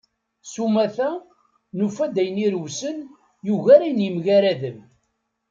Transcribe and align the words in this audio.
S 0.51 0.53
umata, 0.65 1.09
nufa-d 1.77 2.15
ayen 2.21 2.43
irewsen 2.45 2.97
yugar 3.45 3.81
ayen 3.83 4.03
yemgaraden. 4.05 4.77